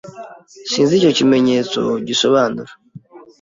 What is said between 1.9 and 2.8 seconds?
gisobanura.